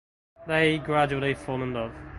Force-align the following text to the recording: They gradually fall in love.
They 0.47 0.79
gradually 0.79 1.35
fall 1.35 1.61
in 1.61 1.73
love. 1.75 1.93